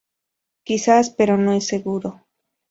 Quizás, 0.63 1.11
pero 1.11 1.37
no 1.37 1.53
es 1.53 1.67
seguro. 1.67 2.25